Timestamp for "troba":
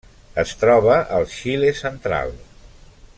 0.63-0.95